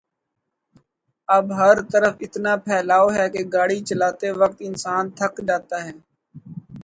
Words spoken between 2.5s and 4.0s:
پھیلا ؤ ہے کہ گاڑی